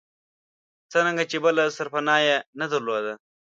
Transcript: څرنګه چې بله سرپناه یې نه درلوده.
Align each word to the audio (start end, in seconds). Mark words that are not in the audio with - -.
څرنګه 0.91 1.23
چې 1.31 1.37
بله 1.45 1.63
سرپناه 1.77 2.19
یې 2.27 2.37
نه 2.59 2.65
درلوده. 2.71 3.13